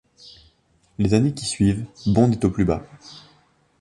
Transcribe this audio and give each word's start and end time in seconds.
Les 0.97 1.13
années 1.13 1.35
qui 1.35 1.45
suivent, 1.45 1.85
Bond 2.07 2.31
est 2.31 2.43
au 2.43 2.49
plus 2.49 2.65
bas. 2.65 2.83